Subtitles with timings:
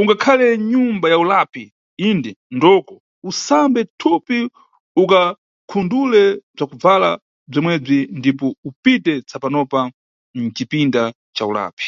[0.00, 1.62] Ungakhale mnyumba ya ulapi,
[2.10, 2.94] inde ndoko
[3.28, 4.38] ukasambe mthupi
[5.02, 6.22] ukakhundule
[6.54, 7.10] bzakubvala
[7.50, 9.80] bzomwebzi ndipo upite tsapanopa
[10.38, 11.02] mcipinda
[11.36, 11.86] ca ulapi.